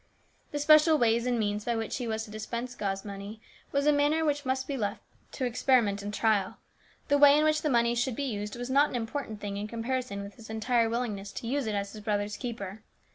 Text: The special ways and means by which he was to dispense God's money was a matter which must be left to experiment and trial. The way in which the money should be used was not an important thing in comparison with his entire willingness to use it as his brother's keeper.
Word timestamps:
The 0.51 0.57
special 0.57 0.97
ways 0.97 1.27
and 1.27 1.37
means 1.37 1.63
by 1.63 1.75
which 1.75 1.97
he 1.97 2.07
was 2.07 2.23
to 2.25 2.31
dispense 2.31 2.73
God's 2.73 3.05
money 3.05 3.39
was 3.71 3.85
a 3.85 3.91
matter 3.91 4.25
which 4.25 4.47
must 4.47 4.67
be 4.67 4.75
left 4.75 5.03
to 5.33 5.45
experiment 5.45 6.01
and 6.01 6.11
trial. 6.11 6.57
The 7.09 7.19
way 7.19 7.37
in 7.37 7.43
which 7.43 7.61
the 7.61 7.69
money 7.69 7.93
should 7.93 8.15
be 8.15 8.23
used 8.23 8.55
was 8.55 8.71
not 8.71 8.89
an 8.89 8.95
important 8.95 9.39
thing 9.39 9.57
in 9.57 9.67
comparison 9.67 10.23
with 10.23 10.37
his 10.37 10.49
entire 10.49 10.89
willingness 10.89 11.31
to 11.33 11.47
use 11.47 11.67
it 11.67 11.75
as 11.75 11.93
his 11.93 12.01
brother's 12.01 12.35
keeper. 12.35 12.81